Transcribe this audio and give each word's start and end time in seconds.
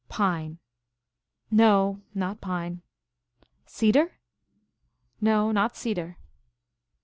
"Pine?"" 0.09 0.57
No, 1.51 2.01
not 2.15 2.41
pine." 2.41 2.81
"Cedar?"" 3.67 4.13
No, 5.21 5.51
not 5.51 5.75
cedar." 5.77 6.17